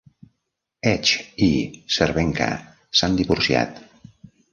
[0.91, 1.49] Edge i
[1.97, 2.47] Cervenka
[3.01, 3.79] s"han divorciat.